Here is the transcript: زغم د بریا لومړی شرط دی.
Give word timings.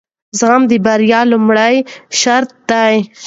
زغم 0.39 0.63
د 0.71 0.73
بریا 0.85 1.21
لومړی 1.31 1.75
شرط 2.21 2.49
دی. 2.69 2.95